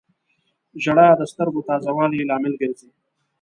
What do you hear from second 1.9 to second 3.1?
والي لامل ګرځي.